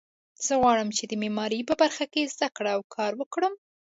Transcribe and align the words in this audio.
زه 0.45 0.53
غواړم 0.61 0.89
چې 0.97 1.03
د 1.07 1.13
معماري 1.21 1.59
په 1.69 1.73
برخه 1.81 2.05
کې 2.13 2.31
زده 2.33 2.47
کړه 2.57 2.71
او 2.77 2.81
کار 2.95 3.11
وکړم 3.17 3.53